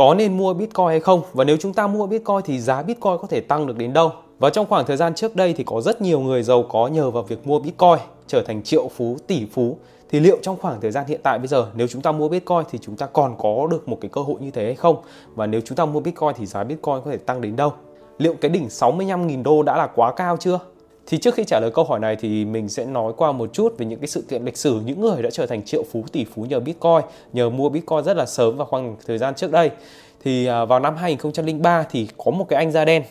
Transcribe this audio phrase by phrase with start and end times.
[0.00, 3.18] có nên mua Bitcoin hay không và nếu chúng ta mua Bitcoin thì giá Bitcoin
[3.20, 4.12] có thể tăng được đến đâu.
[4.38, 7.10] Và trong khoảng thời gian trước đây thì có rất nhiều người giàu có nhờ
[7.10, 9.76] vào việc mua Bitcoin trở thành triệu phú, tỷ phú.
[10.10, 12.62] Thì liệu trong khoảng thời gian hiện tại bây giờ nếu chúng ta mua Bitcoin
[12.70, 14.96] thì chúng ta còn có được một cái cơ hội như thế hay không?
[15.34, 17.72] Và nếu chúng ta mua Bitcoin thì giá Bitcoin có thể tăng đến đâu?
[18.18, 20.58] Liệu cái đỉnh 65.000 đô đã là quá cao chưa?
[21.06, 23.74] Thì trước khi trả lời câu hỏi này thì mình sẽ nói qua một chút
[23.78, 24.80] về những cái sự kiện lịch sử.
[24.84, 27.00] Những người đã trở thành triệu phú tỷ phú nhờ Bitcoin,
[27.32, 29.70] nhờ mua Bitcoin rất là sớm vào khoảng thời gian trước đây.
[30.24, 33.02] Thì à, vào năm 2003 thì có một cái anh da đen.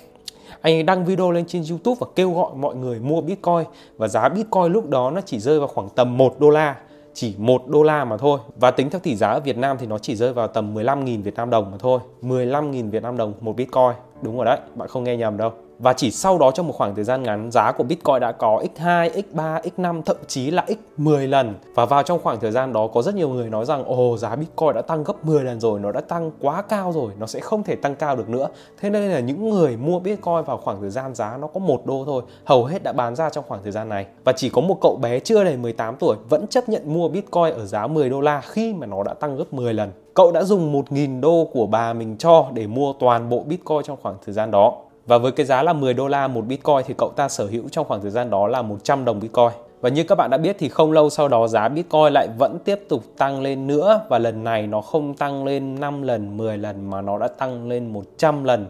[0.61, 3.63] Anh ấy đăng video lên trên YouTube và kêu gọi mọi người mua Bitcoin.
[3.97, 6.75] Và giá Bitcoin lúc đó nó chỉ rơi vào khoảng tầm 1 đô la
[7.13, 8.39] chỉ 1 đô la mà thôi.
[8.55, 11.23] Và tính theo tỷ giá ở Việt Nam thì nó chỉ rơi vào tầm 15.000
[11.23, 11.99] Việt Nam đồng mà thôi.
[12.21, 15.51] 15.000 Việt Nam đồng một Bitcoin đúng rồi đấy bạn không nghe nhầm đâu.
[15.79, 18.63] Và chỉ sau đó trong một khoảng thời gian ngắn giá của Bitcoin đã có
[18.75, 20.65] x2, x3, x5 thậm chí là
[20.97, 21.55] x10 lần.
[21.75, 24.35] Và vào trong khoảng thời gian đó có rất nhiều người nói rằng ồ giá
[24.35, 27.39] Bitcoin đã tăng gấp 10 lần rồi nó đã tăng quá cao rồi nó sẽ
[27.39, 28.47] không thể tăng cao được nữa.
[28.81, 31.85] Thế nên là những người mua Bitcoin vào khoảng thời gian giá nó có một
[31.85, 34.05] đô thôi hầu hết đã bán ra trong khoảng thời gian này.
[34.23, 37.53] Và chỉ có một cậu bé chưa đầy 18 tuổi vẫn chấp nhận mua Bitcoin
[37.53, 39.91] ở giá 10 đô la khi mà nó đã tăng gấp 10 lần.
[40.13, 43.97] Cậu đã dùng 1.000 đô của bà mình cho để mua toàn bộ Bitcoin trong
[44.01, 44.75] khoảng khoảng thời gian đó
[45.07, 47.69] và với cái giá là 10 đô la một Bitcoin thì cậu ta sở hữu
[47.69, 49.49] trong khoảng thời gian đó là 100 đồng Bitcoin.
[49.81, 52.59] Và như các bạn đã biết thì không lâu sau đó giá Bitcoin lại vẫn
[52.65, 56.57] tiếp tục tăng lên nữa và lần này nó không tăng lên 5 lần, 10
[56.57, 58.65] lần mà nó đã tăng lên 100 lần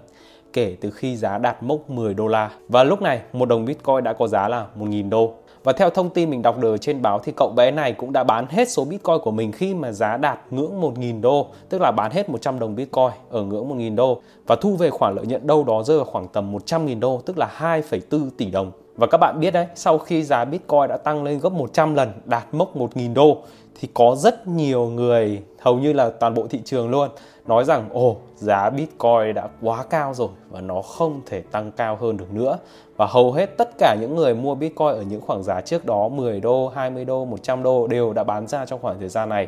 [0.54, 2.52] kể từ khi giá đạt mốc 10 đô la.
[2.68, 5.34] Và lúc này một đồng Bitcoin đã có giá là 1.000 đô.
[5.64, 8.24] Và theo thông tin mình đọc được trên báo thì cậu bé này cũng đã
[8.24, 11.92] bán hết số Bitcoin của mình khi mà giá đạt ngưỡng 1.000 đô, tức là
[11.92, 15.48] bán hết 100 đồng Bitcoin ở ngưỡng 1.000 đô và thu về khoản lợi nhuận
[15.48, 18.72] đâu đó rơi vào khoảng tầm 100.000 đô, tức là 2,4 tỷ đồng.
[18.96, 22.12] Và các bạn biết đấy, sau khi giá Bitcoin đã tăng lên gấp 100 lần,
[22.26, 23.38] đạt mốc 1.000 đô
[23.80, 27.10] thì có rất nhiều người, hầu như là toàn bộ thị trường luôn,
[27.48, 31.98] nói rằng ồ giá Bitcoin đã quá cao rồi và nó không thể tăng cao
[32.02, 32.58] hơn được nữa.
[32.98, 36.08] Và hầu hết tất cả những người mua Bitcoin ở những khoảng giá trước đó
[36.08, 39.48] 10 đô, 20 đô, 100 đô đều đã bán ra trong khoảng thời gian này.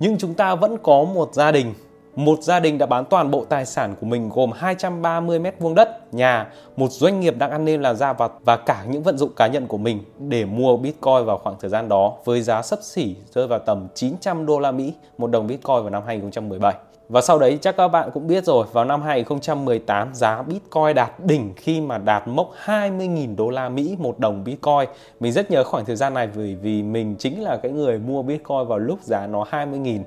[0.00, 1.74] Nhưng chúng ta vẫn có một gia đình
[2.16, 5.74] một gia đình đã bán toàn bộ tài sản của mình gồm 230 mét vuông
[5.74, 9.18] đất, nhà, một doanh nghiệp đang ăn nên là ra và, và cả những vận
[9.18, 12.62] dụng cá nhân của mình để mua Bitcoin vào khoảng thời gian đó với giá
[12.62, 16.74] sấp xỉ rơi vào tầm 900 đô la Mỹ một đồng Bitcoin vào năm 2017.
[17.08, 21.10] Và sau đấy chắc các bạn cũng biết rồi, vào năm 2018 giá Bitcoin đạt
[21.24, 24.88] đỉnh khi mà đạt mốc 20.000 đô la Mỹ một đồng Bitcoin.
[25.20, 28.22] Mình rất nhớ khoảng thời gian này bởi vì mình chính là cái người mua
[28.22, 29.98] Bitcoin vào lúc giá nó 20.000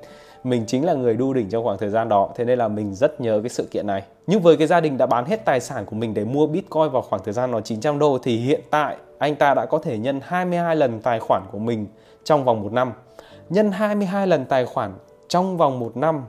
[0.46, 2.96] mình chính là người đu đỉnh trong khoảng thời gian đó, thế nên là mình
[2.96, 4.04] rất nhớ cái sự kiện này.
[4.28, 6.90] Nhưng với cái gia đình đã bán hết tài sản của mình để mua bitcoin
[6.92, 9.98] vào khoảng thời gian nó 900 đô, thì hiện tại anh ta đã có thể
[9.98, 11.88] nhân 22 lần tài khoản của mình
[12.24, 12.94] trong vòng một năm.
[13.50, 14.94] Nhân 22 lần tài khoản
[15.28, 16.26] trong vòng một năm,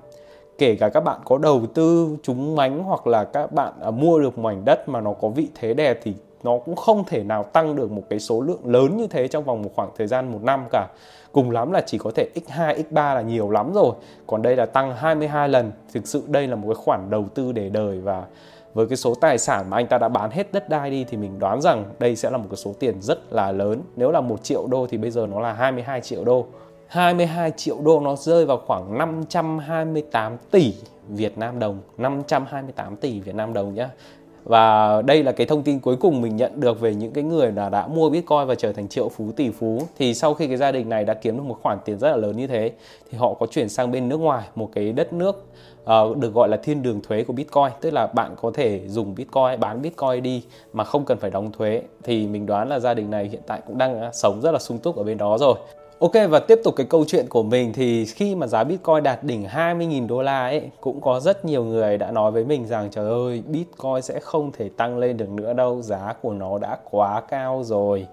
[0.59, 4.21] kể cả các bạn có đầu tư trúng mánh hoặc là các bạn à, mua
[4.21, 6.15] được mảnh đất mà nó có vị thế đẹp thì
[6.47, 9.45] nó cũng không thể nào tăng được một cái số lượng lớn như thế trong
[9.45, 10.89] vòng một khoảng thời gian một năm cả.
[11.33, 13.95] Cùng lắm là chỉ có thể x2 x3 là nhiều lắm rồi.
[14.27, 15.73] Còn đây là tăng 22 lần.
[15.93, 18.25] Thực sự đây là một cái khoản đầu tư để đời và
[18.75, 21.17] với cái số tài sản mà anh ta đã bán hết đất đai đi thì
[21.17, 23.83] mình đoán rằng đây sẽ là một cái số tiền rất là lớn.
[23.97, 26.47] Nếu là một triệu đô thì bây giờ nó là 22 triệu đô.
[26.87, 30.75] 22 triệu đô nó rơi vào khoảng 528 tỷ
[31.09, 31.79] Việt Nam đồng.
[31.99, 33.91] 528 tỷ Việt Nam đồng nhá
[34.47, 37.53] và đây là cái thông tin cuối cùng mình nhận được về những cái người
[37.53, 39.83] là đã mua Bitcoin và trở thành triệu phú tỷ phú.
[39.99, 42.17] Thì sau khi cái gia đình này đã kiếm được một khoản tiền rất là
[42.17, 42.73] lớn như thế
[43.11, 45.47] thì họ có chuyển sang bên nước ngoài một cái đất nước
[45.83, 47.71] uh, được gọi là thiên đường thuế của Bitcoin.
[47.81, 50.43] Tức là bạn có thể dùng Bitcoin bán Bitcoin đi
[50.73, 51.83] mà không cần phải đóng thuế.
[52.03, 54.59] Thì mình đoán là gia đình này hiện tại cũng đang ờ, sống rất là
[54.59, 55.55] sung túc ở bên đó rồi.
[55.99, 59.25] Ok, và tiếp tục cái câu chuyện của mình thì khi mà giá Bitcoin đạt
[59.25, 62.89] đỉnh 20.000 đô la ấy, cũng có rất nhiều người đã nói với mình rằng,
[62.91, 66.79] trời ơi, Bitcoin sẽ không thể tăng lên được nữa đâu, giá của nó đã
[66.91, 68.07] quá cao rồi.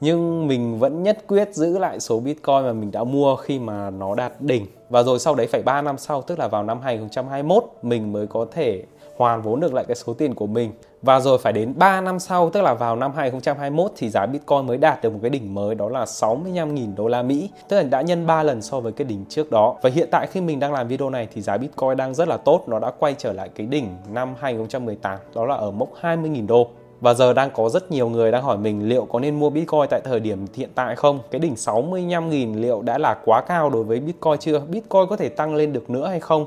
[0.00, 3.90] Nhưng mình vẫn nhất quyết giữ lại số Bitcoin mà mình đã mua khi mà
[3.90, 4.66] nó đạt đỉnh.
[4.90, 8.26] Và rồi sau đấy phải 3 năm sau, tức là vào năm 2021 mình mới
[8.26, 8.82] có thể
[9.16, 10.72] hoàn vốn được lại cái số tiền của mình
[11.02, 14.66] và rồi phải đến 3 năm sau, tức là vào năm 2021 thì giá Bitcoin
[14.66, 17.82] mới đạt được một cái đỉnh mới, đó là 65.000 đô la Mỹ tức là
[17.82, 20.60] đã nhân 3 lần so với cái đỉnh trước đó và hiện tại khi mình
[20.60, 23.32] đang làm video này thì giá Bitcoin đang rất là tốt, nó đã quay trở
[23.32, 26.68] lại cái đỉnh năm 2018 đó là ở mốc 20.000 đô
[27.00, 29.86] và giờ đang có rất nhiều người đang hỏi mình liệu có nên mua Bitcoin
[29.90, 31.18] tại thời điểm hiện tại không?
[31.30, 34.58] Cái đỉnh 65.000 liệu đã là quá cao đối với Bitcoin chưa?
[34.58, 36.46] Bitcoin có thể tăng lên được nữa hay không?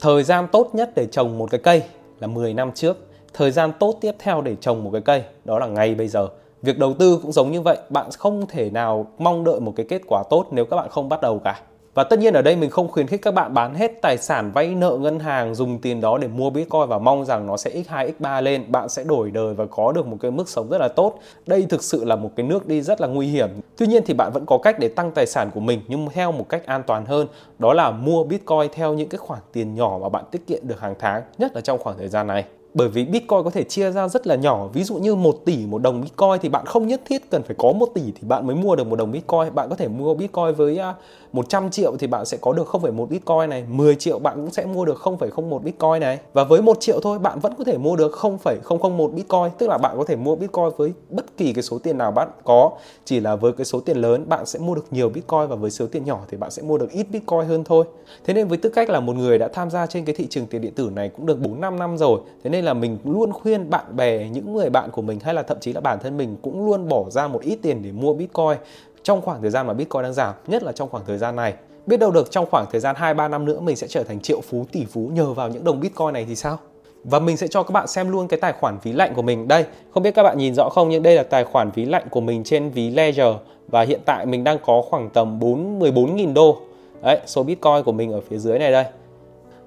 [0.00, 1.82] Thời gian tốt nhất để trồng một cái cây
[2.20, 2.96] là 10 năm trước.
[3.36, 6.28] Thời gian tốt tiếp theo để trồng một cái cây đó là ngay bây giờ.
[6.62, 9.86] Việc đầu tư cũng giống như vậy, bạn không thể nào mong đợi một cái
[9.88, 11.60] kết quả tốt nếu các bạn không bắt đầu cả.
[11.94, 14.50] Và tất nhiên ở đây mình không khuyến khích các bạn bán hết tài sản
[14.54, 17.70] vay nợ ngân hàng dùng tiền đó để mua Bitcoin và mong rằng nó sẽ
[17.70, 20.78] x2 x3 lên, bạn sẽ đổi đời và có được một cái mức sống rất
[20.78, 21.18] là tốt.
[21.46, 23.48] Đây thực sự là một cái nước đi rất là nguy hiểm.
[23.76, 26.32] Tuy nhiên thì bạn vẫn có cách để tăng tài sản của mình nhưng theo
[26.32, 27.26] một cách an toàn hơn,
[27.58, 30.80] đó là mua Bitcoin theo những cái khoản tiền nhỏ mà bạn tiết kiệm được
[30.80, 32.44] hàng tháng, nhất là trong khoảng thời gian này
[32.76, 34.68] bởi vì Bitcoin có thể chia ra rất là nhỏ.
[34.72, 37.56] Ví dụ như 1 tỷ một đồng Bitcoin thì bạn không nhất thiết cần phải
[37.58, 39.54] có 1 tỷ thì bạn mới mua được một đồng Bitcoin.
[39.54, 40.94] Bạn có thể mua Bitcoin với à,
[41.32, 43.64] 100 triệu thì bạn sẽ có được 0,1 Bitcoin này.
[43.68, 46.18] 10 triệu bạn cũng sẽ mua được 0,01 Bitcoin này.
[46.32, 49.50] Và với 1 triệu thôi bạn vẫn có thể mua được 0,001 Bitcoin.
[49.58, 52.28] Tức là bạn có thể mua Bitcoin với bất kỳ cái số tiền nào bạn
[52.44, 52.70] có.
[53.04, 55.70] Chỉ là với cái số tiền lớn bạn sẽ mua được nhiều Bitcoin và với
[55.70, 57.84] số tiền nhỏ thì bạn sẽ mua được ít Bitcoin hơn thôi.
[58.24, 60.46] Thế nên với tư cách là một người đã tham gia trên cái thị trường
[60.46, 62.20] tiền điện tử này cũng được 4 5 năm rồi.
[62.44, 65.42] Thế nên là mình luôn khuyên bạn bè những người bạn của mình hay là
[65.42, 68.14] thậm chí là bản thân mình cũng luôn bỏ ra một ít tiền để mua
[68.14, 68.58] Bitcoin
[69.02, 71.54] trong khoảng thời gian mà Bitcoin đang giảm, nhất là trong khoảng thời gian này.
[71.86, 74.40] Biết đâu được trong khoảng thời gian 2-3 năm nữa mình sẽ trở thành triệu
[74.40, 76.58] phú tỷ phú nhờ vào những đồng Bitcoin này thì sao?
[77.04, 79.48] Và mình sẽ cho các bạn xem luôn cái tài khoản ví lạnh của mình.
[79.48, 82.06] Đây, không biết các bạn nhìn rõ không nhưng đây là tài khoản ví lạnh
[82.10, 83.34] của mình trên ví Ledger
[83.68, 86.56] và hiện tại mình đang có khoảng tầm 4 14.000 đô.
[87.02, 88.84] Đấy, số Bitcoin của mình ở phía dưới này đây.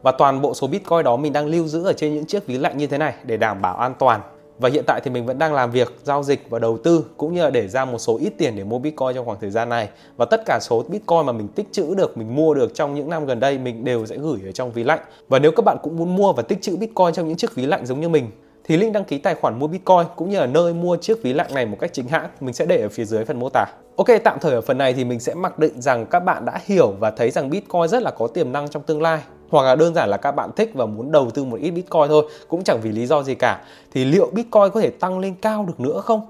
[0.01, 2.57] Và toàn bộ số Bitcoin đó mình đang lưu giữ ở trên những chiếc ví
[2.57, 4.22] lạnh như thế này để đảm bảo an toàn.
[4.60, 7.34] Và hiện tại thì mình vẫn đang làm việc, giao dịch và đầu tư cũng
[7.34, 9.69] như là để ra một số ít tiền để mua Bitcoin trong khoảng thời gian
[9.69, 9.90] này.
[10.18, 13.10] Và tất cả số Bitcoin mà mình tích trữ được, mình mua được trong những
[13.10, 15.00] năm gần đây mình đều sẽ gửi ở trong ví lạnh.
[15.30, 17.66] Và nếu các bạn cũng muốn mua và tích trữ Bitcoin trong những chiếc ví
[17.66, 18.31] lạnh giống như mình
[18.63, 21.34] thì link đăng ký tài khoản mua Bitcoin cũng như là nơi mua chiếc ví
[21.34, 23.66] lạnh này một cách chính hãng mình sẽ để ở phía dưới phần mô tả.
[23.95, 26.60] Ok, tạm thời ở phần này thì mình sẽ mặc định rằng các bạn đã
[26.66, 29.19] hiểu và thấy rằng Bitcoin rất là có tiềm năng trong tương lai
[29.50, 32.07] hoặc là đơn giản là các bạn thích và muốn đầu tư một ít Bitcoin
[32.07, 33.62] thôi, cũng chẳng vì lý do gì cả
[33.92, 36.22] thì liệu Bitcoin có thể tăng lên cao được nữa không?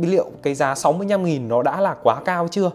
[0.00, 2.70] Liệu cái giá 65.000 nó đã là quá cao chưa?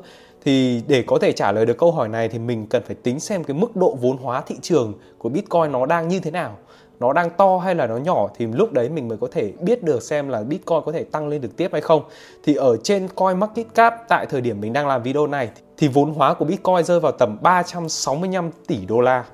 [0.46, 3.20] Thì để có thể trả lời được câu hỏi này thì mình cần phải tính
[3.20, 6.58] xem cái mức độ vốn hóa thị trường của Bitcoin nó đang như thế nào
[7.00, 9.84] nó đang to hay là nó nhỏ thì lúc đấy mình mới có thể biết
[9.84, 12.04] được xem là Bitcoin có thể tăng lên được tiếp hay không.
[12.44, 15.88] Thì ở trên Coin Market Cap tại thời điểm mình đang làm video này thì
[15.88, 19.26] vốn hóa của Bitcoin rơi vào tầm 365 tỷ đô la.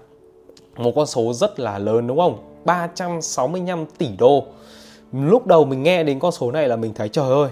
[0.77, 2.37] Một con số rất là lớn đúng không?
[2.65, 4.45] 365 tỷ đô.
[5.11, 7.49] Lúc đầu mình nghe đến con số này là mình thấy trời ơi,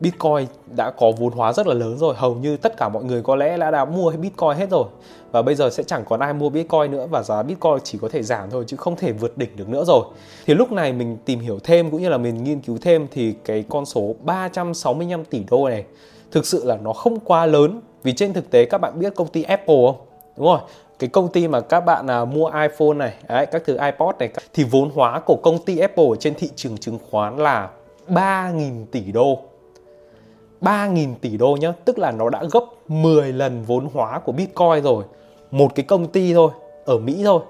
[0.00, 2.14] Bitcoin đã có vốn hóa rất là lớn rồi.
[2.16, 4.84] Hầu như tất cả mọi người có lẽ đã đã mua Bitcoin hết rồi.
[5.32, 8.08] Và bây giờ sẽ chẳng còn ai mua Bitcoin nữa và giá Bitcoin chỉ có
[8.08, 10.04] thể giảm thôi chứ không thể vượt đỉnh được nữa rồi.
[10.46, 13.34] Thì lúc này mình tìm hiểu thêm cũng như là mình nghiên cứu thêm thì
[13.44, 15.84] cái con số 365 tỷ đô này
[16.30, 17.80] thực sự là nó không quá lớn.
[18.02, 19.96] Vì trên thực tế các bạn biết công ty Apple không?
[20.36, 20.58] Đúng rồi
[21.02, 24.28] cái công ty mà các bạn à, mua iPhone này đấy, các thứ iPod này
[24.52, 27.70] thì vốn hóa của công ty Apple trên thị trường chứng khoán là
[28.08, 29.38] 3.000 tỷ đô.
[30.60, 34.82] 3.000 tỷ đô nhá Tức là nó đã gấp 10 lần vốn hóa của Bitcoin
[34.82, 35.04] rồi.
[35.50, 36.50] Một cái công ty thôi
[36.84, 37.42] Ở Mỹ thôi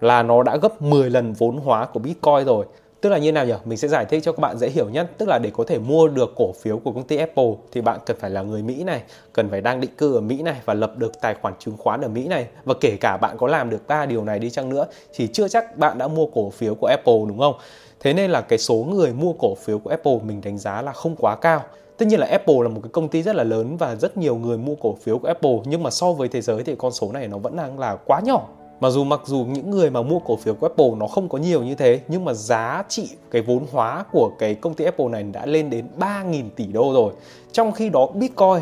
[0.00, 2.66] Là nó đã gấp 10 lần vốn hóa của Bitcoin rồi.
[3.00, 3.54] Tức là như nào nhỉ?
[3.64, 5.78] Mình sẽ giải thích cho các bạn dễ hiểu nhất Tức là để có thể
[5.78, 8.84] mua được cổ phiếu của công ty Apple Thì bạn cần phải là người Mỹ
[8.84, 9.02] này,
[9.32, 12.00] Cần phải đang định cư ở Mỹ này Và lập được tài khoản chứng khoán
[12.00, 14.68] ở Mỹ này Và kể cả bạn có làm được ba điều này đi chăng
[14.68, 17.54] nữa Thì chưa chắc bạn đã mua cổ phiếu của Apple, đúng không?
[18.00, 20.92] Thế nên là cái số người mua cổ phiếu của Apple mình đánh giá là
[20.92, 21.62] không quá cao
[22.00, 24.36] Tất nhiên là Apple là một cái công ty rất là lớn và rất nhiều
[24.36, 27.12] người mua cổ phiếu của Apple, nhưng mà so với thế giới thì con số
[27.12, 28.48] này nó vẫn đang là quá nhỏ.
[28.80, 31.38] Mặc dù mặc dù những người mà mua cổ phiếu của Apple nó không có
[31.38, 35.08] nhiều như thế, nhưng mà giá trị cái vốn hóa của cái công ty Apple
[35.08, 37.12] này đã lên đến 3.000 tỷ đô rồi.
[37.52, 38.60] Trong khi đó, Bitcoin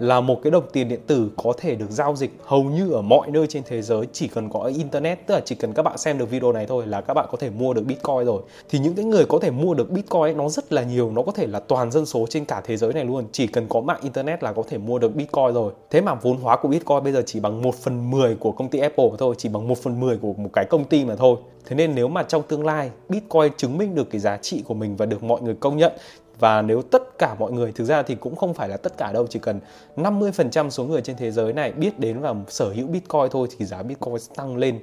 [0.00, 3.02] là một cái đồng tiền điện tử có thể được giao dịch hầu như ở
[3.02, 4.06] mọi nơi trên thế giới.
[4.12, 6.86] Chỉ cần có internet, tức là chỉ cần các bạn xem được video này thôi
[6.86, 8.42] là các bạn có thể mua được bitcoin rồi.
[8.68, 11.32] Thì những cái người có thể mua được bitcoin nó rất là nhiều, nó có
[11.32, 13.24] thể là toàn dân số trên cả thế giới này luôn.
[13.32, 15.72] Chỉ cần có mạng internet là có thể mua được bitcoin rồi.
[15.90, 18.68] Thế mà vốn hóa của bitcoin bây giờ chỉ bằng 1 phần 10 của công
[18.68, 21.36] ty apple thôi, chỉ bằng 1 phần 10 của một cái công ty mà thôi.
[21.66, 24.74] Thế nên nếu mà trong tương lai bitcoin chứng minh được cái giá trị của
[24.74, 25.92] mình và được mọi người công nhận
[26.40, 29.12] và nếu tất cả mọi người thực ra thì cũng không phải là tất cả
[29.12, 29.60] đâu chỉ cần
[29.96, 33.64] 50% số người trên thế giới này biết đến và sở hữu Bitcoin thôi thì
[33.64, 34.80] giá Bitcoin sẽ tăng lên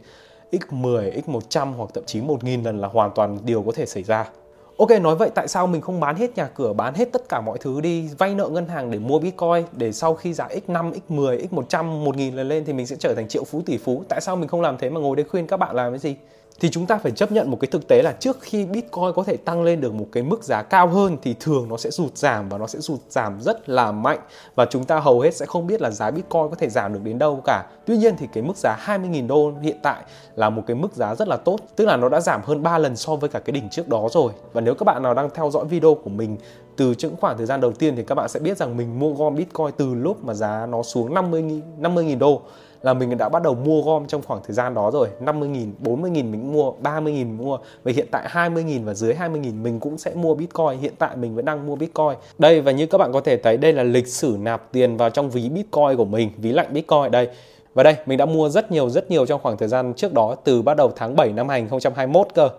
[0.51, 4.29] x10, x100 hoặc thậm chí 1000 lần là hoàn toàn điều có thể xảy ra.
[4.77, 7.41] Ok nói vậy tại sao mình không bán hết nhà cửa, bán hết tất cả
[7.41, 10.93] mọi thứ đi, vay nợ ngân hàng để mua Bitcoin để sau khi giá x5,
[11.09, 14.03] x10, x100, 1000 lần lên thì mình sẽ trở thành triệu phú tỷ phú.
[14.09, 16.15] Tại sao mình không làm thế mà ngồi đây khuyên các bạn làm cái gì?
[16.59, 19.23] Thì chúng ta phải chấp nhận một cái thực tế là trước khi Bitcoin có
[19.23, 22.17] thể tăng lên được một cái mức giá cao hơn thì thường nó sẽ rụt
[22.17, 24.19] giảm và nó sẽ rụt giảm rất là mạnh
[24.55, 26.99] và chúng ta hầu hết sẽ không biết là giá Bitcoin có thể giảm được
[27.03, 27.65] đến đâu cả.
[27.85, 30.03] Tuy nhiên thì cái mức giá 20.000 đô hiện tại
[30.35, 32.77] là một cái mức giá rất là tốt, tức là nó đã giảm hơn 3
[32.77, 34.31] lần so với cả cái đỉnh trước đó rồi.
[34.53, 36.37] Và nếu các bạn nào đang theo dõi video của mình
[36.77, 39.13] từ những khoảng thời gian đầu tiên thì các bạn sẽ biết rằng mình mua
[39.13, 42.41] gom Bitcoin từ lúc mà giá nó xuống 50 50.000 đô
[42.87, 45.07] là mình đã bắt đầu mua gom trong khoảng thời gian đó rồi.
[45.21, 47.57] 50.000, 40.000 mình mua 30.000 mình mua.
[47.83, 50.79] Và hiện tại 20.000 và dưới 20.000 mình cũng sẽ mua Bitcoin.
[50.81, 52.13] Hiện tại mình vẫn đang mua Bitcoin.
[52.37, 55.09] Đây và như các bạn có thể thấy đây là lịch sử nạp tiền vào
[55.09, 57.29] trong ví Bitcoin của mình ví lạnh Bitcoin đây.
[57.73, 60.35] Và đây mình đã mua rất nhiều rất nhiều trong khoảng thời gian trước đó
[60.43, 62.49] từ bắt đầu tháng 7 năm 2021 cơ.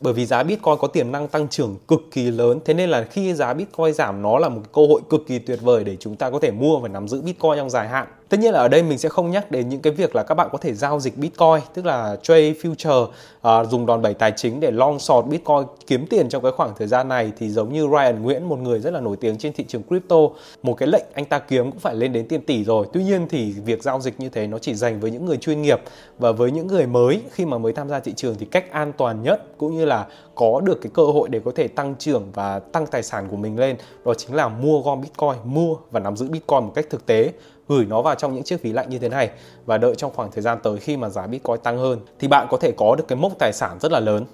[0.00, 2.58] Bởi vì giá Bitcoin có tiềm năng tăng trưởng cực kỳ lớn.
[2.64, 5.58] Thế nên là khi giá Bitcoin giảm nó là một cơ hội cực kỳ tuyệt
[5.62, 8.06] vời để chúng ta có thể mua và nắm giữ Bitcoin trong dài hạn.
[8.30, 10.34] Tất nhiên là ở đây mình sẽ không nhắc đến những cái việc là các
[10.34, 14.32] bạn có thể giao dịch Bitcoin, tức là trade future, uh, dùng đòn bẩy tài
[14.36, 17.32] chính để long short Bitcoin kiếm tiền trong cái khoảng thời gian này.
[17.38, 20.16] Thì giống như Ryan Nguyễn, một người rất là nổi tiếng trên thị trường crypto,
[20.62, 22.86] một cái lệnh anh ta kiếm cũng phải lên đến tiền tỷ rồi.
[22.92, 25.62] Tuy nhiên thì việc giao dịch như thế nó chỉ dành với những người chuyên
[25.62, 25.80] nghiệp
[26.18, 27.22] và với những người mới.
[27.30, 30.06] Khi mà mới tham gia thị trường thì cách an toàn nhất cũng như là
[30.34, 33.36] có được cái cơ hội để có thể tăng trưởng và tăng tài sản của
[33.36, 36.86] mình lên đó chính là mua gom Bitcoin, mua và nắm giữ Bitcoin một cách
[36.90, 37.32] thực tế
[37.70, 39.30] gửi nó vào trong những chiếc ví lạnh như thế này
[39.66, 42.46] và đợi trong khoảng thời gian tới khi mà giá Bitcoin tăng hơn thì bạn
[42.50, 44.24] có thể có được cái mốc tài sản rất là lớn.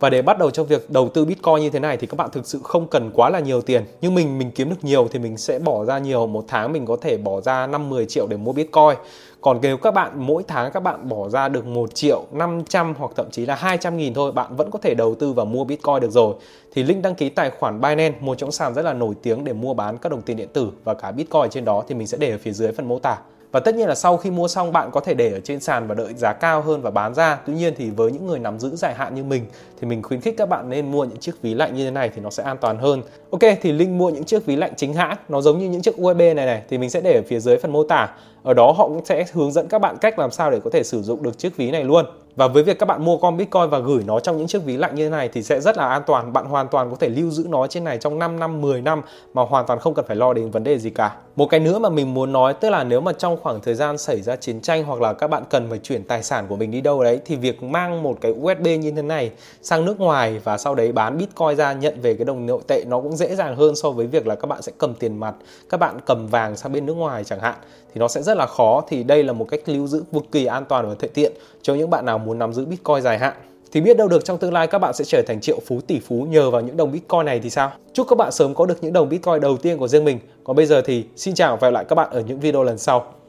[0.00, 2.30] Và để bắt đầu cho việc đầu tư Bitcoin như thế này thì các bạn
[2.30, 3.84] thực sự không cần quá là nhiều tiền.
[4.00, 6.26] Nhưng mình mình kiếm được nhiều thì mình sẽ bỏ ra nhiều.
[6.26, 8.96] Một tháng mình có thể bỏ ra 5-10 triệu để mua Bitcoin.
[9.40, 13.10] Còn nếu các bạn mỗi tháng các bạn bỏ ra được 1 triệu 500 hoặc
[13.16, 16.00] thậm chí là 200 nghìn thôi bạn vẫn có thể đầu tư và mua Bitcoin
[16.00, 16.34] được rồi.
[16.74, 19.52] Thì link đăng ký tài khoản Binance, một trong sàn rất là nổi tiếng để
[19.52, 22.18] mua bán các đồng tiền điện tử và cả Bitcoin trên đó thì mình sẽ
[22.18, 23.18] để ở phía dưới phần mô tả.
[23.52, 25.86] Và tất nhiên là sau khi mua xong bạn có thể để ở trên sàn
[25.86, 27.38] và đợi giá cao hơn và bán ra.
[27.46, 29.46] Tuy nhiên thì với những người nắm giữ dài hạn như mình
[29.80, 32.10] thì mình khuyến khích các bạn nên mua những chiếc ví lạnh như thế này
[32.14, 33.02] thì nó sẽ an toàn hơn.
[33.30, 36.00] Ok thì link mua những chiếc ví lạnh chính hãng nó giống như những chiếc
[36.00, 38.08] USB này này thì mình sẽ để ở phía dưới phần mô tả.
[38.42, 40.82] Ở đó họ cũng sẽ hướng dẫn các bạn cách làm sao để có thể
[40.82, 42.04] sử dụng được chiếc ví này luôn.
[42.36, 44.76] Và với việc các bạn mua con Bitcoin và gửi nó trong những chiếc ví
[44.76, 46.32] lạnh như thế này thì sẽ rất là an toàn.
[46.32, 49.02] Bạn hoàn toàn có thể lưu giữ nó trên này trong 5 năm, 10 năm
[49.34, 51.16] mà hoàn toàn không cần phải lo đến vấn đề gì cả.
[51.36, 53.98] Một cái nữa mà mình muốn nói tức là nếu mà trong khoảng thời gian
[53.98, 56.70] xảy ra chiến tranh hoặc là các bạn cần phải chuyển tài sản của mình
[56.70, 59.30] đi đâu đấy thì việc mang một cái USB như thế này
[59.70, 62.84] sang nước ngoài và sau đấy bán Bitcoin ra nhận về cái đồng nội tệ
[62.86, 65.34] nó cũng dễ dàng hơn so với việc là các bạn sẽ cầm tiền mặt,
[65.68, 67.54] các bạn cầm vàng sang bên nước ngoài chẳng hạn
[67.94, 70.44] thì nó sẽ rất là khó thì đây là một cách lưu giữ cực kỳ
[70.44, 73.34] an toàn và thuận tiện cho những bạn nào muốn nắm giữ Bitcoin dài hạn
[73.72, 76.00] thì biết đâu được trong tương lai các bạn sẽ trở thành triệu phú tỷ
[76.00, 77.72] phú nhờ vào những đồng Bitcoin này thì sao?
[77.92, 80.18] Chúc các bạn sớm có được những đồng Bitcoin đầu tiên của riêng mình.
[80.44, 82.78] Còn bây giờ thì xin chào và hẹn lại các bạn ở những video lần
[82.78, 83.19] sau.